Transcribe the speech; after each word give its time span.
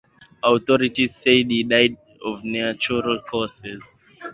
Authorities 0.43 1.15
said 1.15 1.45
he 1.51 1.61
died 1.61 1.95
of 2.25 2.43
natural 2.43 3.19
causes. 3.21 3.83